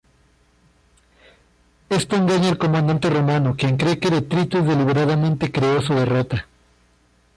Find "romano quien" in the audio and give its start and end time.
3.07-3.77